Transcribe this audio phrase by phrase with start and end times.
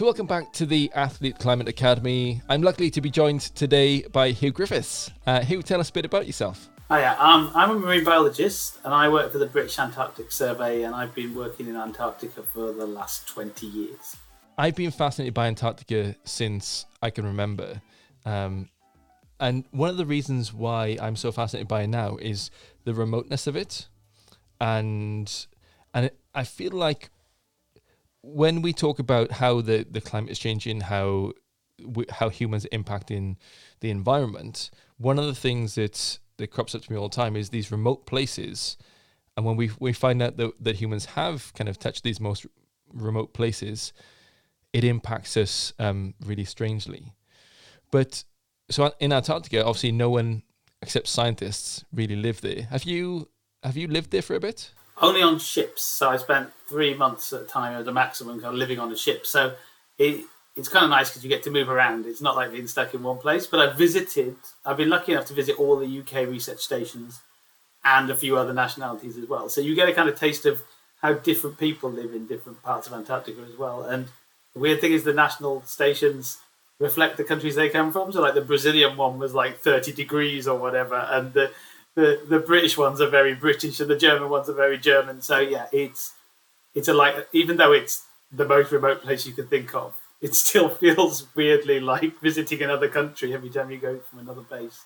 [0.00, 2.40] So, welcome back to the Athlete Climate Academy.
[2.48, 5.10] I'm lucky to be joined today by Huw Griffiths.
[5.26, 6.70] Uh, Huw, tell us a bit about yourself.
[6.88, 10.94] Hiya, um, I'm a marine biologist and I work for the British Antarctic Survey and
[10.94, 14.16] I've been working in Antarctica for the last 20 years.
[14.56, 17.82] I've been fascinated by Antarctica since I can remember.
[18.24, 18.70] Um,
[19.38, 22.50] and one of the reasons why I'm so fascinated by it now is
[22.84, 23.86] the remoteness of it.
[24.62, 25.30] And
[25.92, 27.10] and it, I feel like
[28.22, 31.32] when we talk about how the, the climate is changing, how
[32.10, 33.36] how humans are impacting
[33.80, 37.36] the environment, one of the things that that crops up to me all the time
[37.36, 38.76] is these remote places,
[39.36, 42.46] and when we we find out that that humans have kind of touched these most
[42.92, 43.92] remote places,
[44.72, 47.14] it impacts us um, really strangely.
[47.90, 48.24] But
[48.70, 50.42] so in Antarctica, obviously, no one
[50.82, 52.62] except scientists really live there.
[52.70, 53.28] Have you
[53.62, 54.72] have you lived there for a bit?
[55.00, 55.82] Only on ships.
[55.82, 58.92] So I spent three months at a time as a maximum kind of living on
[58.92, 59.26] a ship.
[59.26, 59.54] So
[59.98, 60.24] it,
[60.56, 62.06] it's kind of nice because you get to move around.
[62.06, 63.46] It's not like being stuck in one place.
[63.46, 67.20] But I've visited, I've been lucky enough to visit all the UK research stations
[67.84, 69.48] and a few other nationalities as well.
[69.48, 70.62] So you get a kind of taste of
[71.00, 73.82] how different people live in different parts of Antarctica as well.
[73.82, 74.08] And
[74.52, 76.38] the weird thing is the national stations
[76.78, 78.12] reflect the countries they come from.
[78.12, 80.96] So like the Brazilian one was like 30 degrees or whatever.
[81.10, 81.50] And the
[81.94, 85.22] the the British ones are very British and the German ones are very German.
[85.22, 86.12] So yeah, it's
[86.74, 90.34] it's a like even though it's the most remote place you can think of, it
[90.34, 94.84] still feels weirdly like visiting another country every time you go from another base.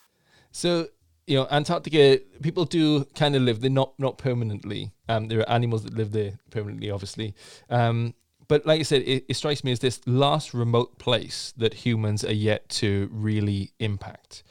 [0.50, 0.88] So
[1.26, 4.92] you know, Antarctica people do kind of live there, not not permanently.
[5.08, 7.34] Um, there are animals that live there permanently, obviously.
[7.70, 8.14] Um,
[8.46, 12.24] but like I said, it, it strikes me as this last remote place that humans
[12.24, 14.42] are yet to really impact.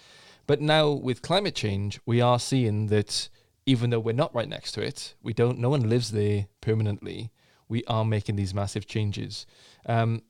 [0.45, 3.29] But now with climate change, we are seeing that
[3.65, 5.59] even though we're not right next to it, we don't.
[5.59, 7.31] No one lives there permanently.
[7.69, 9.45] We are making these massive changes.
[9.85, 10.23] Um,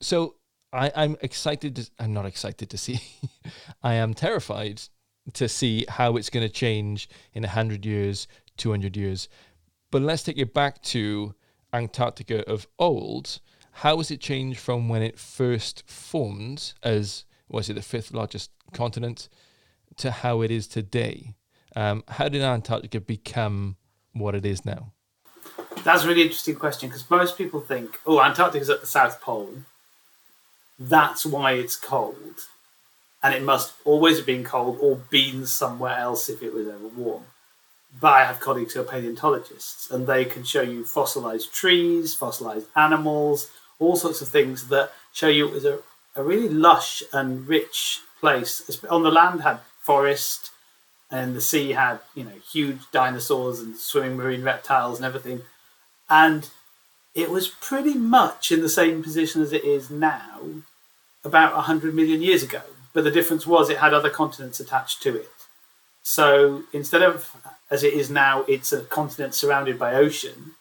[0.00, 0.36] so
[0.72, 1.76] I, I'm excited.
[1.76, 3.00] To, I'm not excited to see.
[3.82, 4.82] I am terrified
[5.34, 9.28] to see how it's going to change in hundred years, two hundred years.
[9.90, 11.34] But let's take it back to
[11.72, 13.40] Antarctica of old.
[13.72, 18.50] How has it changed from when it first formed as was it the fifth largest
[18.72, 19.28] continent
[19.96, 21.34] to how it is today.
[21.76, 23.76] Um, how did Antarctica become
[24.12, 24.92] what it is now?
[25.84, 29.20] That's a really interesting question because most people think, oh, Antarctica is at the South
[29.20, 29.50] Pole.
[30.78, 32.46] That's why it's cold.
[33.22, 36.88] And it must always have been cold or been somewhere else if it was ever
[36.88, 37.24] warm.
[37.98, 42.66] But I have colleagues who are paleontologists and they can show you fossilized trees, fossilized
[42.76, 45.78] animals, all sorts of things that show you it was a,
[46.16, 48.82] a really lush and rich place.
[48.88, 50.50] On the land had forest,
[51.10, 55.42] and the sea had you know huge dinosaurs and swimming marine reptiles and everything,
[56.08, 56.50] and
[57.14, 60.40] it was pretty much in the same position as it is now,
[61.24, 62.62] about hundred million years ago.
[62.92, 65.30] But the difference was it had other continents attached to it.
[66.02, 67.36] So instead of
[67.70, 70.52] as it is now, it's a continent surrounded by ocean,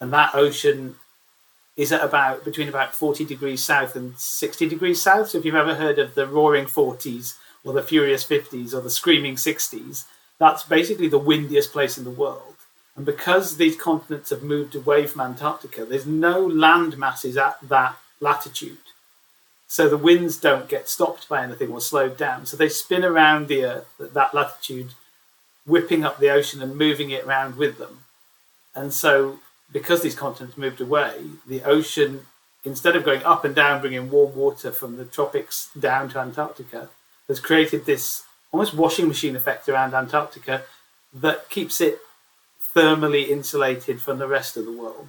[0.00, 0.96] and that ocean
[1.76, 5.30] is at about between about 40 degrees south and 60 degrees south.
[5.30, 8.90] So if you've ever heard of the roaring 40s or the furious 50s or the
[8.90, 10.04] screaming 60s,
[10.38, 12.54] that's basically the windiest place in the world.
[12.96, 17.98] And because these continents have moved away from Antarctica, there's no land masses at that
[18.20, 18.78] latitude.
[19.66, 22.46] So the winds don't get stopped by anything or slowed down.
[22.46, 24.90] So they spin around the Earth at that latitude,
[25.66, 28.04] whipping up the ocean and moving it around with them.
[28.76, 29.40] And so
[29.74, 32.26] because these continents moved away, the ocean,
[32.64, 36.88] instead of going up and down, bringing warm water from the tropics down to Antarctica,
[37.26, 40.62] has created this almost washing machine effect around Antarctica
[41.12, 41.98] that keeps it
[42.74, 45.08] thermally insulated from the rest of the world.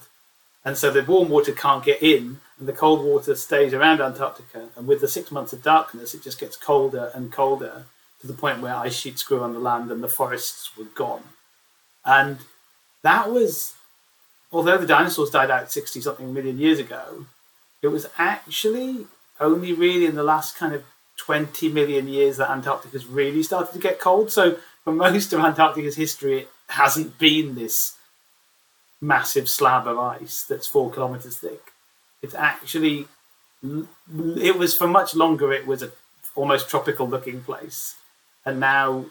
[0.65, 4.69] And so the warm water can't get in, and the cold water stays around Antarctica.
[4.75, 7.85] And with the six months of darkness, it just gets colder and colder
[8.21, 11.21] to the point where ice sheets grew on the land and the forests were gone.
[12.03, 12.39] And
[13.03, 13.74] that was
[14.51, 17.25] although the dinosaurs died out 60 something million years ago,
[17.81, 19.07] it was actually
[19.39, 20.83] only really in the last kind of
[21.17, 24.31] 20 million years that Antarctica has really started to get cold.
[24.31, 27.95] So, for most of Antarctica's history, it hasn't been this
[29.01, 31.71] massive slab of ice that's four kilometers thick.
[32.21, 33.07] It's actually,
[33.63, 35.91] it was for much longer, it was a
[36.35, 37.95] almost tropical looking place.
[38.45, 39.05] And now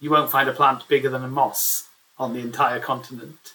[0.00, 1.88] you won't find a plant bigger than a moss
[2.18, 3.54] on the entire continent.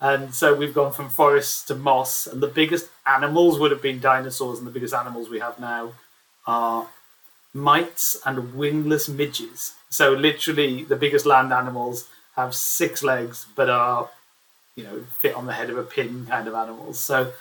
[0.00, 3.98] And so we've gone from forests to moss, and the biggest animals would have been
[4.00, 5.92] dinosaurs, and the biggest animals we have now
[6.46, 6.88] are
[7.54, 9.74] mites and wingless midges.
[9.88, 14.10] So literally, the biggest land animals have six legs, but are
[14.74, 17.00] you know fit on the head of a pin kind of animals.
[17.00, 17.32] So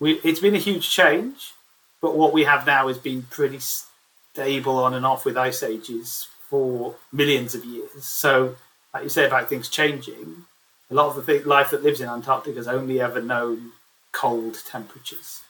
[0.00, 1.52] we, it's been a huge change,
[2.00, 6.28] but what we have now has been pretty stable on and off with ice ages
[6.48, 8.04] for millions of years.
[8.04, 8.56] So,
[8.92, 10.44] like you say about things changing,
[10.90, 13.72] a lot of the th- life that lives in Antarctica has only ever known
[14.12, 15.42] cold temperatures.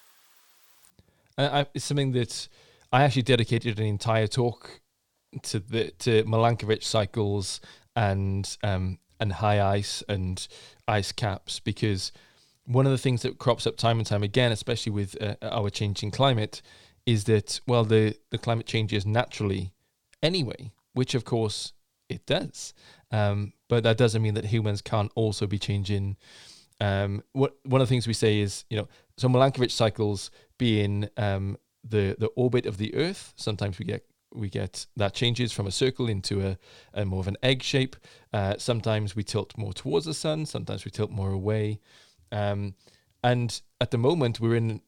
[1.38, 2.48] I, it's something that
[2.92, 4.80] I actually dedicated an entire talk
[5.42, 7.60] to the to Milankovitch cycles
[7.94, 10.46] and um, and high ice and
[10.88, 12.12] ice caps because
[12.64, 15.70] one of the things that crops up time and time again, especially with uh, our
[15.70, 16.62] changing climate,
[17.04, 19.72] is that well the the climate changes naturally
[20.22, 21.72] anyway, which of course
[22.08, 22.72] it does.
[23.10, 26.16] Um, but that doesn't mean that humans can't also be changing.
[26.80, 31.08] Um, what one of the things we say is, you know, so Milankovitch cycles being
[31.16, 33.32] um, the the orbit of the Earth.
[33.36, 34.04] Sometimes we get
[34.34, 36.58] we get that changes from a circle into a,
[36.92, 37.96] a more of an egg shape.
[38.32, 40.46] Uh, sometimes we tilt more towards the sun.
[40.46, 41.80] Sometimes we tilt more away.
[42.32, 42.74] Um,
[43.22, 44.82] and at the moment, we're in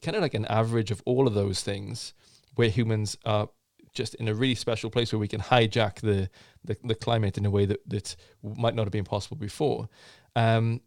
[0.00, 2.14] kind of like an average of all of those things,
[2.54, 3.50] where humans are
[3.94, 6.28] just in a really special place where we can hijack the
[6.64, 9.88] the, the climate in a way that that might not have been possible before.
[10.36, 10.80] Um,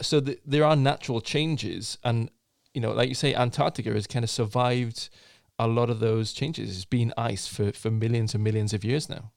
[0.00, 2.30] so the, there are natural changes, and
[2.74, 5.08] you know, like you say, Antarctica has kind of survived
[5.58, 6.76] a lot of those changes.
[6.76, 9.32] It's been ice for for millions and millions of years now.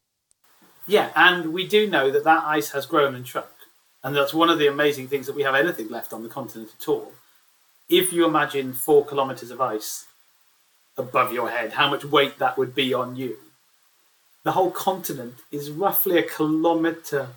[0.88, 3.48] Yeah, and we do know that that ice has grown and shrunk,
[4.04, 6.74] and that's one of the amazing things that we have anything left on the continent
[6.80, 7.14] at all.
[7.90, 10.06] If you imagine four kilometers of ice
[10.98, 13.38] above your head, how much weight that would be on you.
[14.44, 17.30] The whole continent is roughly a kilometre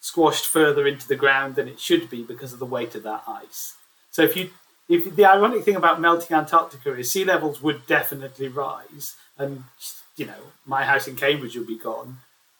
[0.00, 3.24] squashed further into the ground than it should be because of the weight of that
[3.26, 3.74] ice.
[4.10, 4.50] So if you
[4.88, 9.64] if the ironic thing about melting Antarctica is sea levels would definitely rise and
[10.16, 12.18] you know, my house in Cambridge would be gone.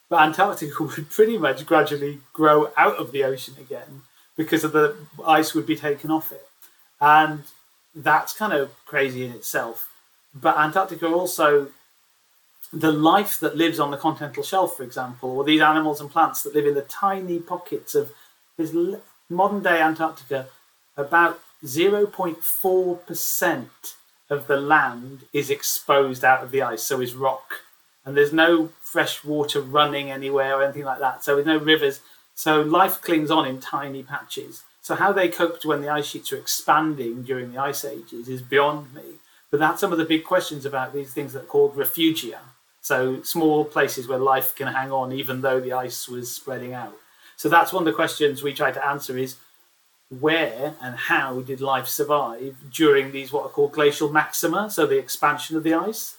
[0.08, 4.02] But Antarctica would pretty much gradually grow out of the ocean again
[4.36, 4.96] because of the
[5.26, 6.46] ice would be taken off it.
[7.00, 7.44] And
[7.94, 9.88] that's kind of crazy in itself.
[10.38, 11.68] But Antarctica also,
[12.72, 16.42] the life that lives on the continental shelf, for example, or these animals and plants
[16.42, 18.12] that live in the tiny pockets of
[18.58, 18.74] this
[19.30, 20.48] modern day Antarctica,
[20.96, 23.68] about 0.4%
[24.28, 27.62] of the land is exposed out of the ice, so is rock.
[28.04, 31.24] And there's no fresh water running anywhere or anything like that.
[31.24, 32.00] So there's no rivers.
[32.34, 34.64] So life clings on in tiny patches.
[34.82, 38.42] So how they coped when the ice sheets were expanding during the ice ages is
[38.42, 39.02] beyond me.
[39.50, 42.38] But that's some of the big questions about these things that are called refugia.
[42.80, 46.94] So small places where life can hang on even though the ice was spreading out.
[47.36, 49.36] So that's one of the questions we try to answer is
[50.08, 54.98] where and how did life survive during these what are called glacial maxima, so the
[54.98, 56.16] expansion of the ice.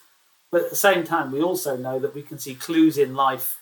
[0.52, 3.60] But at the same time, we also know that we can see clues in life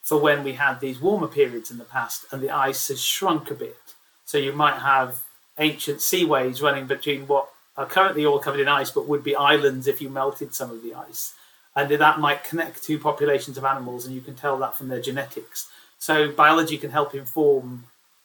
[0.00, 3.50] for when we had these warmer periods in the past and the ice has shrunk
[3.50, 3.76] a bit.
[4.24, 5.22] So you might have
[5.58, 9.86] ancient seaways running between what are currently all covered in ice, but would be islands
[9.86, 11.34] if you melted some of the ice.
[11.74, 15.00] And that might connect two populations of animals, and you can tell that from their
[15.00, 15.68] genetics.
[15.98, 17.84] So biology can help inform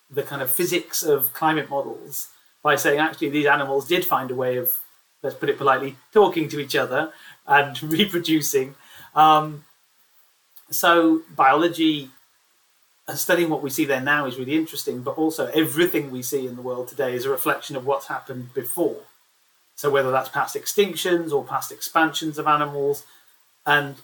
[0.10, 2.30] the kind of physics of climate models
[2.64, 4.80] by saying actually these animals did find a way of,
[5.22, 7.12] let's put it politely, talking to each other
[7.48, 8.76] and reproducing.
[9.16, 9.66] Um,
[10.70, 12.10] so biology
[13.16, 16.56] studying what we see there now is really interesting, but also everything we see in
[16.56, 19.02] the world today is a reflection of what's happened before.
[19.82, 23.04] So whether that's past extinctions or past expansions of animals,
[23.66, 23.96] and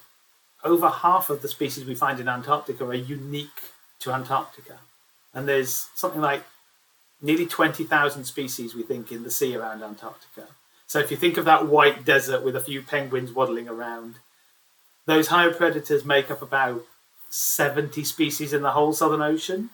[0.63, 3.61] over half of the species we find in Antarctica are unique
[3.99, 4.79] to Antarctica.
[5.35, 6.41] And there's something like
[7.21, 10.47] nearly 20,000 species, we think, in the sea around Antarctica.
[10.87, 14.15] So if you think of that white desert with a few penguins waddling around,
[15.05, 16.85] those higher predators make up about
[17.29, 19.69] 70 species in the whole Southern Ocean.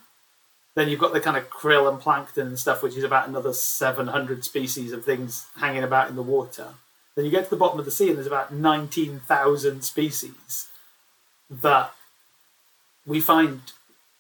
[0.75, 3.53] Then you've got the kind of krill and plankton and stuff, which is about another
[3.53, 6.70] 700 species of things hanging about in the water.
[7.15, 10.68] Then you get to the bottom of the sea, and there's about 19,000 species
[11.50, 11.92] that
[13.06, 13.62] we find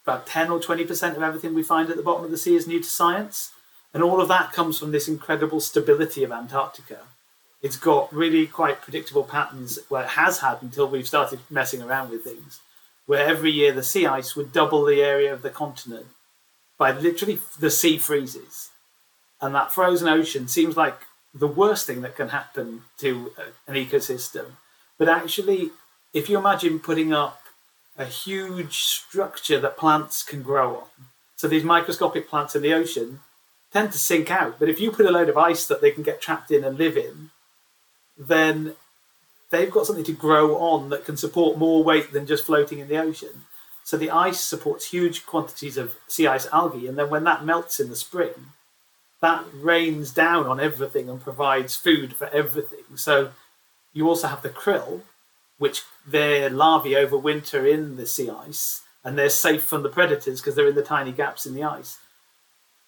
[0.03, 2.67] about 10 or 20% of everything we find at the bottom of the sea is
[2.67, 3.51] new to science.
[3.93, 6.99] And all of that comes from this incredible stability of Antarctica.
[7.63, 12.11] It's got really quite predictable patterns, well, it has had until we've started messing around
[12.11, 12.59] with things,
[13.05, 16.07] where every year the sea ice would double the area of the continent
[16.77, 18.69] by literally the sea freezes.
[19.41, 20.99] And that frozen ocean seems like
[21.33, 24.45] the worst thing that can happen to uh, an ecosystem.
[24.97, 25.71] But actually,
[26.13, 27.41] if you imagine putting up
[27.97, 33.19] a huge structure that plants can grow on, so these microscopic plants in the ocean
[33.71, 34.59] tend to sink out.
[34.59, 36.77] But if you put a load of ice that they can get trapped in and
[36.77, 37.31] live in,
[38.17, 38.75] then
[39.49, 42.87] they've got something to grow on that can support more weight than just floating in
[42.87, 43.45] the ocean.
[43.83, 47.79] So the ice supports huge quantities of sea ice algae, and then when that melts
[47.79, 48.53] in the spring,
[49.21, 52.97] that rains down on everything and provides food for everything.
[52.97, 53.31] So
[53.93, 55.01] you also have the krill,
[55.57, 60.55] which their larvae overwinter in the sea ice and they're safe from the predators because
[60.55, 61.99] they're in the tiny gaps in the ice.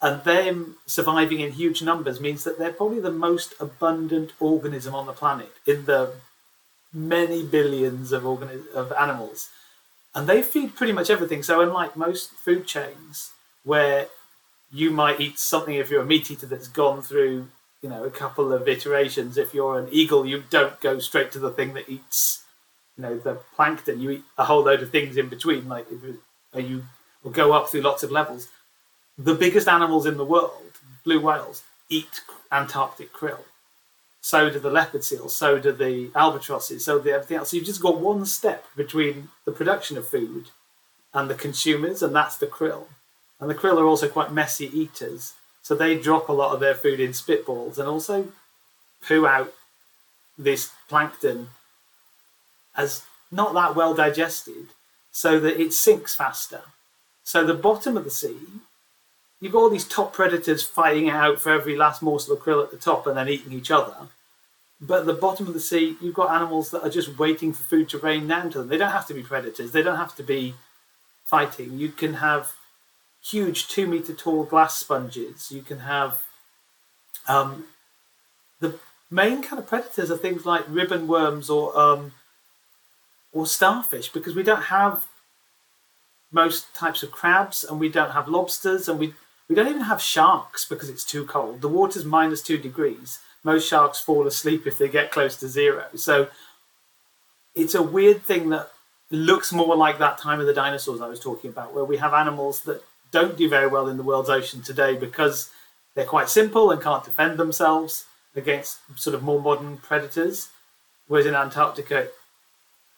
[0.01, 5.05] And them surviving in huge numbers means that they're probably the most abundant organism on
[5.05, 6.13] the planet in the
[6.93, 9.49] many billions of organi- of animals.
[10.15, 11.43] And they feed pretty much everything.
[11.43, 13.31] So unlike most food chains
[13.63, 14.07] where
[14.72, 17.48] you might eat something if you're a meat eater that's gone through,
[17.81, 19.38] you know, a couple of iterations.
[19.38, 22.45] If you're an eagle, you don't go straight to the thing that eats
[22.98, 25.86] you know the plankton you eat a whole load of things in between like
[26.53, 26.84] you
[27.24, 28.50] will go up through lots of levels
[29.17, 30.72] the biggest animals in the world
[31.03, 33.39] blue whales eat antarctic krill
[34.25, 37.65] so do the leopard seals so do the albatrosses so do everything else so you've
[37.65, 40.46] just got one step between the production of food
[41.13, 42.86] and the consumers and that's the krill
[43.39, 46.75] and the krill are also quite messy eaters so they drop a lot of their
[46.75, 48.27] food in spitballs and also
[49.08, 49.53] poo out
[50.38, 51.50] this plankton
[52.75, 54.67] as not that well digested
[55.12, 56.62] so that it sinks faster.
[57.24, 58.38] So the bottom of the sea,
[59.39, 62.72] you've got all these top predators fighting out for every last morsel of krill at
[62.72, 63.96] the top and then eating each other.
[64.82, 67.63] But at the bottom of the sea, you've got animals that are just waiting for
[67.63, 68.67] food to rain down to them.
[68.67, 69.72] They don't have to be predators.
[69.72, 70.55] They don't have to be
[71.24, 71.77] fighting.
[71.77, 72.53] You can have
[73.24, 75.51] huge two meter tall glass sponges.
[75.51, 76.22] You can have
[77.27, 77.65] um,
[78.60, 78.77] the
[79.10, 82.13] main kind of predators are things like ribbon worms or um,
[83.32, 85.08] or starfish because we don't have
[86.32, 89.13] most types of crabs and we don't have lobsters and we
[89.48, 91.62] we don't even have sharks because it's too cold.
[91.62, 93.20] The water's minus two degrees.
[93.45, 95.85] Most sharks fall asleep if they get close to zero.
[95.95, 96.27] So
[97.53, 98.71] it's a weird thing that
[99.11, 102.13] looks more like that time of the dinosaurs I was talking about, where we have
[102.13, 105.51] animals that don't do very well in the world's ocean today because
[105.93, 110.49] they're quite simple and can't defend themselves against sort of more modern predators.
[111.07, 112.07] Whereas in Antarctica,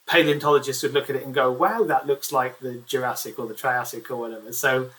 [0.07, 3.53] paleontologists would look at it and go, wow, that looks like the Jurassic or the
[3.53, 4.53] Triassic or whatever.
[4.53, 4.91] So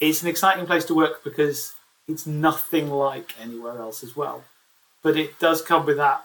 [0.00, 1.74] it's an exciting place to work because
[2.08, 4.44] it's nothing like anywhere else as well.
[5.02, 6.24] But it does come with that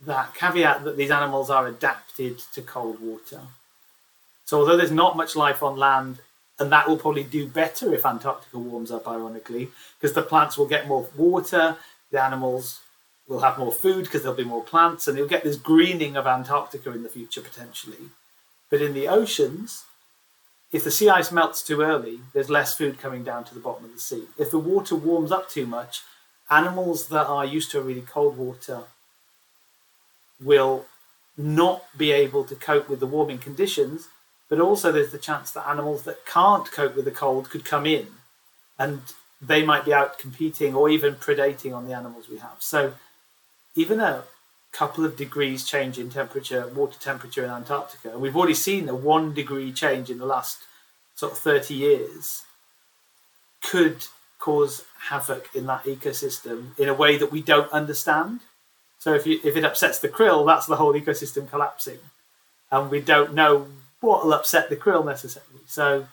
[0.00, 3.40] that caveat that these animals are adapted to cold water.
[4.44, 6.18] So although there's not much life on land,
[6.60, 9.68] and that will probably do better if Antarctica warms up, ironically,
[10.00, 11.76] because the plants will get more water,
[12.10, 12.80] the animals
[13.28, 16.26] we'll have more food because there'll be more plants, and you'll get this greening of
[16.26, 18.10] Antarctica in the future potentially.
[18.70, 19.84] But in the oceans,
[20.72, 23.84] if the sea ice melts too early, there's less food coming down to the bottom
[23.86, 24.24] of the sea.
[24.36, 26.02] If the water warms up too much,
[26.50, 28.82] animals that are used to really cold water
[30.42, 30.86] will
[31.36, 34.08] not be able to cope with the warming conditions,
[34.48, 37.86] but also there's the chance that animals that can't cope with the cold could come
[37.86, 38.06] in
[38.78, 39.00] and
[39.40, 42.56] they might be out competing or even predating on the animals we have.
[42.58, 42.94] So
[43.74, 44.24] even a
[44.72, 48.94] couple of degrees change in temperature, water temperature in Antarctica, and we've already seen a
[48.94, 50.58] one degree change in the last
[51.14, 52.42] sort of 30 years,
[53.62, 54.06] could
[54.38, 58.40] cause havoc in that ecosystem in a way that we don't understand.
[58.98, 61.98] So if you if it upsets the krill, that's the whole ecosystem collapsing,
[62.70, 63.68] and we don't know
[64.00, 65.62] what will upset the krill necessarily.
[65.66, 66.06] So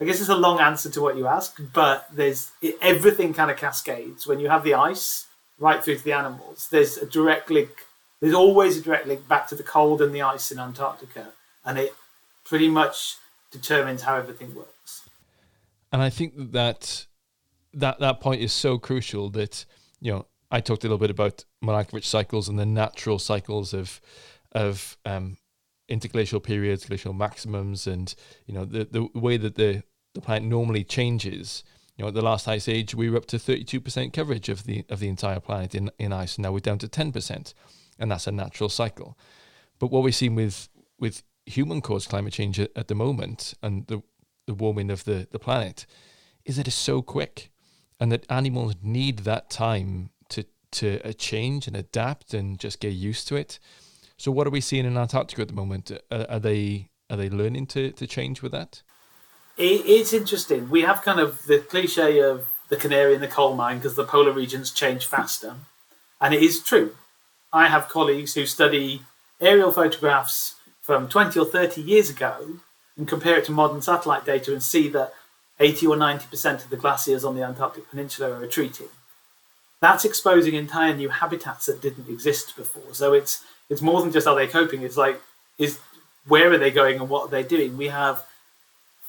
[0.00, 3.58] I guess it's a long answer to what you ask, but there's everything kind of
[3.58, 5.26] cascades when you have the ice
[5.60, 6.68] right through to the animals.
[6.70, 7.70] There's a direct link.
[8.20, 11.28] There's always a direct link back to the cold and the ice in Antarctica,
[11.64, 11.94] and it
[12.44, 13.16] pretty much
[13.52, 15.08] determines how everything works.
[15.92, 17.06] And I think that
[17.74, 19.64] that that point is so crucial that
[20.00, 24.00] you know I talked a little bit about Milankovitch cycles and the natural cycles of
[24.52, 25.36] of um,
[25.88, 28.14] interglacial periods, glacial maximums, and
[28.46, 29.82] you know the the way that the
[30.14, 31.62] the planet normally changes
[32.00, 34.86] you know, at the last ice age, we were up to 32% coverage of the
[34.88, 36.36] of the entire planet in, in ice.
[36.36, 37.52] And now we're down to 10%,
[37.98, 39.18] and that's a natural cycle.
[39.78, 43.86] But what we're seeing with with human caused climate change at, at the moment and
[43.88, 44.02] the
[44.46, 45.84] the warming of the, the planet
[46.46, 47.50] is that it's so quick,
[48.00, 52.94] and that animals need that time to to uh, change and adapt and just get
[52.94, 53.58] used to it.
[54.16, 55.92] So, what are we seeing in Antarctica at the moment?
[56.10, 58.82] Uh, are they are they learning to, to change with that?
[59.60, 60.70] It, it's interesting.
[60.70, 64.04] We have kind of the cliche of the canary in the coal mine because the
[64.04, 65.56] polar regions change faster.
[66.20, 66.96] And it is true.
[67.52, 69.02] I have colleagues who study
[69.40, 72.58] aerial photographs from 20 or 30 years ago
[72.96, 75.12] and compare it to modern satellite data and see that
[75.58, 78.88] 80 or 90% of the glaciers on the Antarctic Peninsula are retreating.
[79.80, 82.92] That's exposing entire new habitats that didn't exist before.
[82.92, 85.20] So it's it's more than just are they coping, it's like
[85.58, 85.78] is
[86.26, 87.76] where are they going and what are they doing?
[87.76, 88.24] We have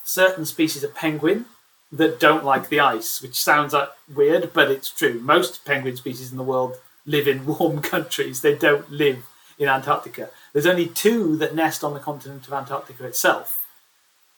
[0.04, 1.46] certain species of penguin
[1.90, 5.20] that don't like the ice, which sounds like weird, but it's true.
[5.20, 8.40] Most penguin species in the world live in warm countries.
[8.40, 9.26] They don't live
[9.58, 10.30] in Antarctica.
[10.52, 13.66] There's only two that nest on the continent of Antarctica itself.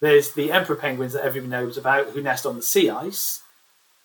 [0.00, 3.42] There's the emperor penguins that everybody knows about, who nest on the sea ice,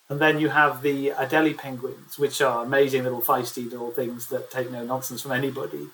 [0.07, 4.49] and then you have the Adelie penguins, which are amazing little feisty little things that
[4.49, 5.89] take no nonsense from anybody.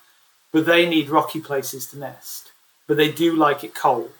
[0.53, 2.51] But they need rocky places to nest.
[2.87, 4.13] But they do like it cold.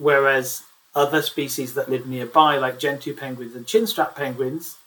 [0.00, 0.64] Whereas
[0.94, 4.78] other species that live nearby, like gentoo penguins and chinstrap penguins,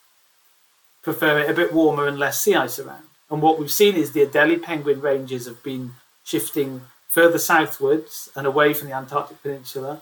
[1.03, 3.03] prefer it a bit warmer and less sea ice around.
[3.29, 5.93] And what we've seen is the Adelie penguin ranges have been
[6.23, 10.01] shifting further southwards and away from the Antarctic Peninsula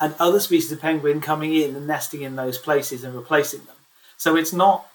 [0.00, 3.76] and other species of penguin coming in and nesting in those places and replacing them.
[4.16, 4.88] So it's not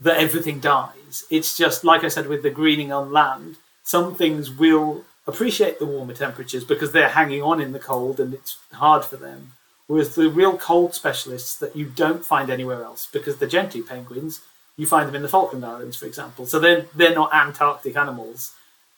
[0.00, 1.24] that everything dies.
[1.30, 5.86] It's just, like I said, with the greening on land, some things will appreciate the
[5.86, 9.52] warmer temperatures because they're hanging on in the cold and it's hard for them.
[9.86, 14.40] Whereas the real cold specialists that you don't find anywhere else, because the gentoo penguins,
[14.76, 16.46] you find them in the Falkland Islands, for example.
[16.46, 18.52] So they're, they're not Antarctic animals.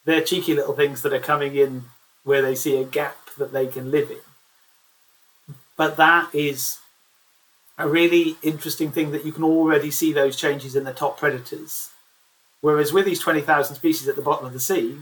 [0.05, 1.85] They're cheeky little things that are coming in
[2.23, 4.17] where they see a gap that they can live in.
[5.75, 6.79] But that is
[7.77, 11.89] a really interesting thing that you can already see those changes in the top predators.
[12.61, 14.99] Whereas with these 20,000 species at the bottom of the sea,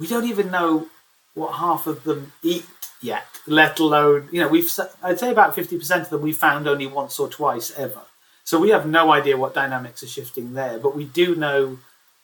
[0.00, 0.88] we don't even know
[1.34, 2.66] what half of them eat
[3.00, 4.68] yet, let alone, you know, we've,
[5.02, 8.00] I'd say about 50% of them we found only once or twice ever.
[8.42, 11.78] So we have no idea what dynamics are shifting there, but we do know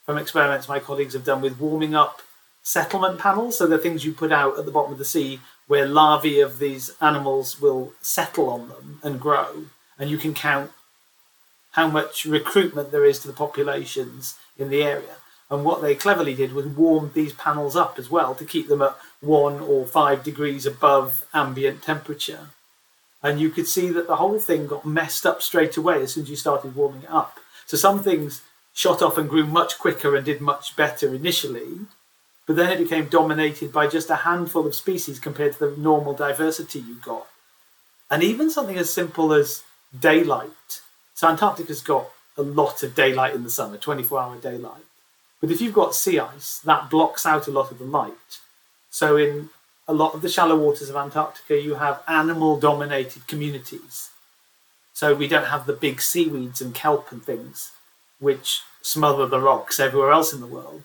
[0.04, 2.22] from experiments my colleagues have done with warming up
[2.62, 5.86] settlement panels, so the things you put out at the bottom of the sea where
[5.86, 9.66] larvae of these animals will settle on them and grow,
[9.98, 10.70] and you can count
[11.72, 15.16] how much recruitment there is to the populations in the area.
[15.48, 18.82] And what they cleverly did was warm these panels up as well to keep them
[18.82, 22.48] at one or five degrees above ambient temperature.
[23.22, 26.24] And you could see that the whole thing got messed up straight away as soon
[26.24, 27.38] as you started warming it up.
[27.64, 31.80] So some things shot off and grew much quicker and did much better initially,
[32.46, 36.12] but then it became dominated by just a handful of species compared to the normal
[36.12, 37.26] diversity you got.
[38.10, 39.62] And even something as simple as
[39.98, 40.80] daylight.
[41.14, 44.85] So Antarctica's got a lot of daylight in the summer, 24 hour daylight.
[45.46, 48.40] But if you've got sea ice, that blocks out a lot of the light.
[48.90, 49.50] So in
[49.86, 54.10] a lot of the shallow waters of Antarctica, you have animal dominated communities.
[54.92, 57.72] So we don't have the big seaweeds and kelp and things
[58.18, 60.82] which smother the rocks everywhere else in the world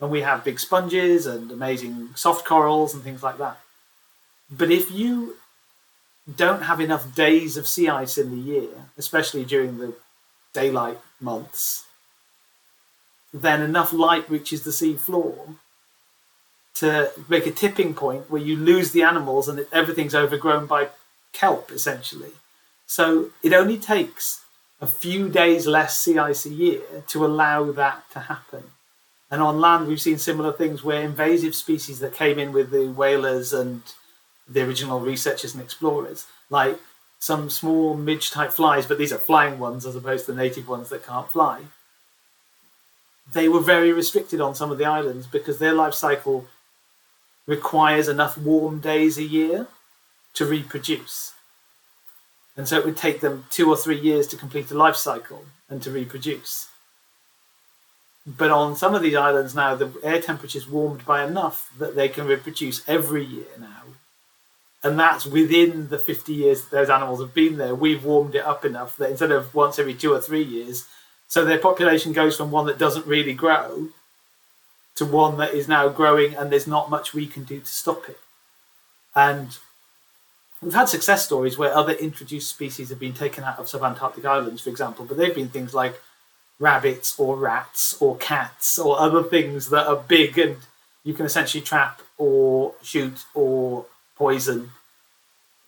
[0.00, 3.58] and we have big sponges and amazing soft corals and things like that.
[4.50, 5.36] But if you
[6.36, 9.94] don't have enough days of sea ice in the year, especially during the
[10.52, 11.84] daylight months,
[13.34, 15.56] then enough light reaches the sea floor
[16.74, 20.88] to make a tipping point where you lose the animals and everything's overgrown by
[21.32, 22.30] kelp, essentially.
[22.86, 24.44] So it only takes
[24.80, 28.64] a few days less sea ice a year to allow that to happen.
[29.30, 32.86] And on land, we've seen similar things where invasive species that came in with the
[32.86, 33.82] whalers and
[34.48, 36.78] the original researchers and explorers, like
[37.18, 40.68] some small midge type flies, but these are flying ones as opposed to the native
[40.68, 41.62] ones that can't fly.
[43.32, 46.46] They were very restricted on some of the islands because their life cycle
[47.46, 49.66] requires enough warm days a year
[50.34, 51.32] to reproduce.
[52.56, 55.44] And so it would take them two or three years to complete a life cycle
[55.68, 56.68] and to reproduce.
[58.26, 61.94] But on some of these islands now, the air temperature is warmed by enough that
[61.94, 63.82] they can reproduce every year now.
[64.82, 67.74] And that's within the 50 years that those animals have been there.
[67.74, 70.86] We've warmed it up enough that instead of once every two or three years,
[71.34, 73.88] so their population goes from one that doesn't really grow
[74.94, 78.08] to one that is now growing and there's not much we can do to stop
[78.08, 78.20] it.
[79.16, 79.58] And
[80.62, 84.62] we've had success stories where other introduced species have been taken out of subantarctic islands,
[84.62, 86.00] for example, but they've been things like
[86.60, 90.58] rabbits or rats or cats or other things that are big and
[91.02, 94.70] you can essentially trap or shoot or poison.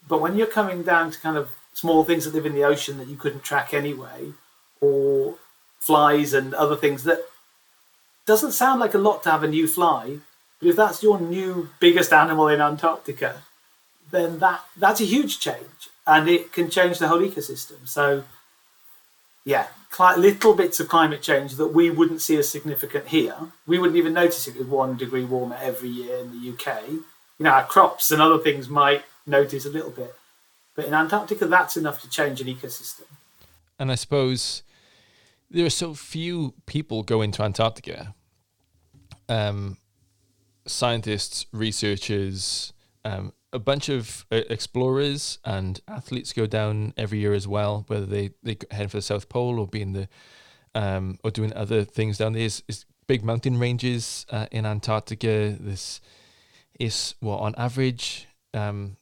[0.07, 2.99] But when you're coming down to kind of small things that live in the ocean
[2.99, 4.33] that you couldn't track anyway,
[4.81, 5.35] or
[5.87, 7.21] flies and other things that
[8.27, 10.19] doesn't sound like a lot to have a new fly,
[10.59, 13.43] but if that's your new biggest animal in Antarctica,
[14.11, 17.87] then that that's a huge change and it can change the whole ecosystem.
[17.87, 18.25] So
[19.45, 19.69] yeah,
[20.17, 23.37] little bits of climate change that we wouldn't see as significant here.
[23.65, 26.89] We wouldn't even notice it with one degree warmer every year in the UK.
[26.89, 27.05] You
[27.39, 30.15] know, our crops and other things might notice a little bit,
[30.75, 33.07] but in Antarctica, that's enough to change an ecosystem.
[33.79, 34.63] And I suppose
[35.51, 38.15] there are so few people go into Antarctica.
[39.29, 39.77] Um,
[40.67, 42.73] scientists, researchers,
[43.05, 48.07] um, a bunch of uh, explorers and athletes go down every year as well, whether
[48.07, 50.09] they they head for the South Pole or being the
[50.75, 52.43] um, or doing other things down there.
[52.43, 55.57] Is, is big mountain ranges uh, in Antarctica.
[55.59, 56.01] This
[56.79, 58.97] is what on average um,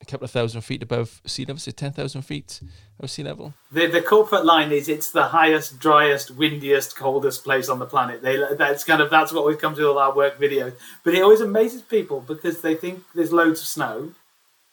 [0.00, 2.60] a couple of thousand feet above sea level, so 10,000 feet
[2.98, 3.54] above sea level.
[3.72, 8.22] The, the corporate line is it's the highest, driest, windiest, coldest place on the planet.
[8.22, 10.74] They that's kind of that's what we've come to all our work videos.
[11.04, 14.12] But it always amazes people because they think there's loads of snow,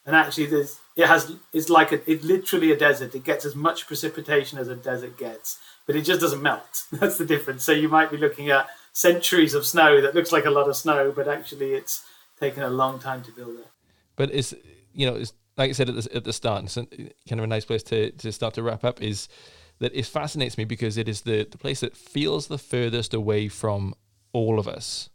[0.04, 3.14] and actually there's it has it's like a, it's literally a desert.
[3.14, 6.84] It gets as much precipitation as a desert gets, but it just doesn't melt.
[6.92, 7.64] That's the difference.
[7.64, 10.76] So you might be looking at centuries of snow that looks like a lot of
[10.76, 12.04] snow, but actually it's
[12.40, 13.66] taken a long time to build it.
[14.16, 14.54] But it's
[14.96, 16.88] you know, it's, like I said at the, at the start, and
[17.28, 19.28] kind of a nice place to, to start to wrap up is
[19.78, 23.48] that it fascinates me because it is the, the place that feels the furthest away
[23.48, 23.94] from
[24.32, 25.10] all of us,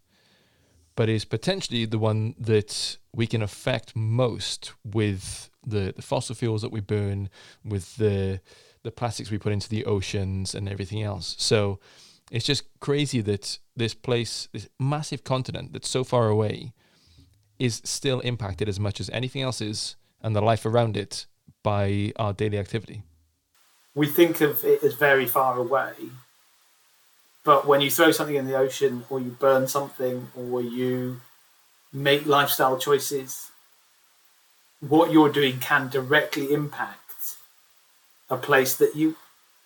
[0.95, 6.61] but is potentially the one that we can affect most with the, the fossil fuels
[6.61, 7.29] that we burn,
[7.65, 8.39] with the
[8.83, 11.35] the plastics we put into the oceans and everything else.
[11.37, 11.79] So
[12.31, 16.73] it's just crazy that this place, this massive continent that's so far away,
[17.61, 21.27] is still impacted as much as anything else is and the life around it
[21.61, 23.03] by our daily activity.
[23.93, 25.93] We think of it as very far away,
[27.43, 31.21] but when you throw something in the ocean or you burn something or you
[31.93, 33.51] make lifestyle choices,
[34.79, 37.35] what you're doing can directly impact
[38.27, 39.15] a place that you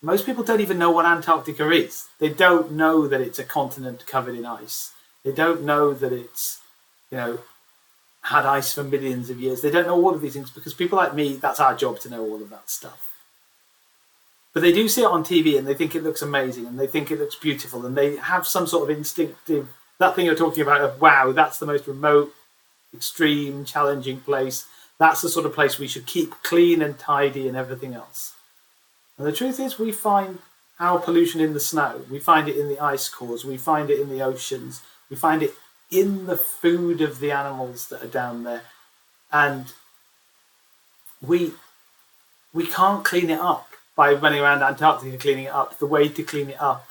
[0.02, 2.08] most people don't even know what Antarctica is.
[2.18, 4.92] They don't know that it's a continent covered in ice.
[5.24, 6.60] They don't know that it's,
[7.10, 7.38] you know,
[8.26, 9.60] had ice for millions of years.
[9.60, 12.10] They don't know all of these things because people like me, that's our job to
[12.10, 13.08] know all of that stuff.
[14.52, 16.88] But they do see it on TV and they think it looks amazing and they
[16.88, 20.62] think it looks beautiful and they have some sort of instinctive, that thing you're talking
[20.62, 22.34] about of, wow, that's the most remote,
[22.92, 24.66] extreme, challenging place.
[24.98, 28.32] That's the sort of place we should keep clean and tidy and everything else.
[29.18, 30.40] And the truth is, we find
[30.80, 34.00] our pollution in the snow, we find it in the ice cores, we find it
[34.00, 35.54] in the oceans, we find it
[35.90, 38.62] in the food of the animals that are down there,
[39.32, 39.72] and
[41.20, 41.52] we
[42.52, 45.78] we can't clean it up by running around Antarctica cleaning it up.
[45.78, 46.88] The way to clean it up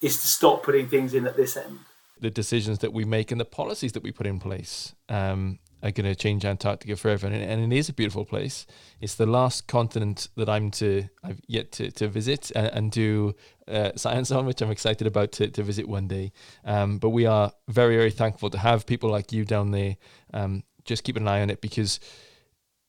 [0.00, 1.78] is to stop putting things in at this end.
[2.20, 4.94] The decisions that we make and the policies that we put in place.
[5.08, 8.66] Um, are going to change Antarctica forever, and, and, it is a beautiful place.
[9.00, 13.34] It's the last continent that I'm to I've yet to, to visit and, and do
[13.66, 16.32] uh, science on, which I'm excited about to, to visit one day.
[16.64, 19.96] Um, but we are very very thankful to have people like you down there.
[20.32, 22.00] Um, just keep an eye on it because,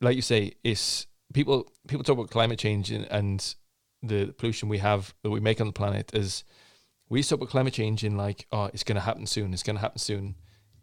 [0.01, 3.55] like you say, it's people people talk about climate change and, and
[4.01, 6.43] the pollution we have that we make on the planet as
[7.09, 9.75] we talk about climate change in like oh it's going to happen soon it's going
[9.75, 10.35] to happen soon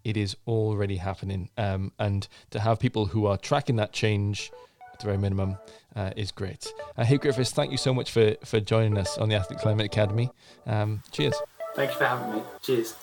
[0.04, 1.50] it is already happening.
[1.56, 4.50] Um, and to have people who are tracking that change
[4.92, 5.56] at the very minimum
[5.96, 6.72] uh, is great.
[6.96, 9.86] Uh, hey, Griffiths, thank you so much for, for joining us on the Athlete Climate
[9.86, 10.30] Academy.
[10.66, 11.34] Um, cheers.
[11.74, 12.42] Thank you for having me.
[12.62, 12.94] Cheers.